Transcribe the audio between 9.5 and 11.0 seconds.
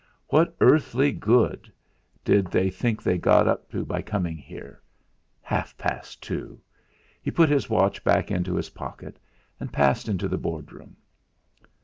and passed into the Board room.